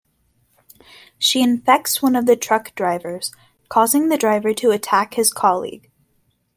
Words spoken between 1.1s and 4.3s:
She infects one of the truck drivers, causing the